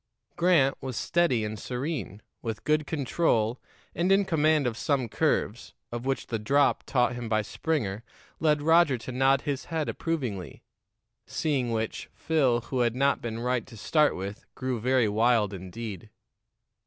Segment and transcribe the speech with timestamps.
[0.35, 3.61] Grant was steady and serene, with good control
[3.93, 8.03] and in command of some curves, of which the drop taught him by Springer
[8.39, 10.63] led Roger to nod his head approvingly;
[11.27, 16.09] seeing which, Phil, who had not been right to start with, grew very wild indeed.